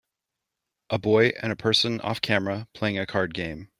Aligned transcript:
A 0.89 0.97
boy 0.97 1.27
and 1.43 1.51
a 1.51 1.55
person 1.55 1.99
offcamera 1.99 2.65
playing 2.73 2.97
a 2.97 3.05
card 3.05 3.35
game. 3.35 3.69